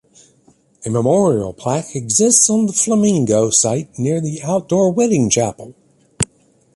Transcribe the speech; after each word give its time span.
A 0.83 0.89
memorial 0.89 1.53
plaque 1.53 1.95
exists 1.95 2.49
on 2.49 2.65
the 2.65 2.73
Flamingo 2.73 3.51
site 3.51 3.99
near 3.99 4.19
the 4.19 4.41
outdoor 4.41 4.91
wedding 4.91 5.29
chapel. 5.29 5.75